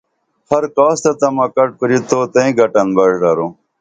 ہر 0.49 0.63
کاس 0.75 0.97
تہ 1.03 1.11
تمہ 1.19 1.45
کٹ 1.55 1.69
کُری 1.79 1.97
تو 2.09 2.19
تئیں 2.33 2.51
گٹن 2.59 2.87
بݜ 2.97 3.11
درو 3.21 3.47